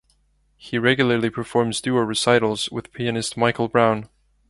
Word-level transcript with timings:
He 0.57 0.79
regularly 0.79 1.29
performs 1.29 1.79
duo 1.79 2.01
recitals 2.01 2.71
with 2.71 2.91
pianist 2.91 3.37
Michael 3.37 3.67
Brown. 3.67 4.09